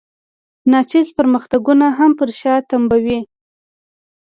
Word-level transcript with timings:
ناچیز 0.71 1.07
پرمختګونه 1.17 1.85
هم 1.97 2.11
پر 2.19 2.29
شا 2.39 2.53
تمبوي. 2.69 3.19